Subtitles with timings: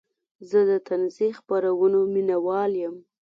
[0.49, 2.95] زه د طنزي خپرونو مینهوال یم.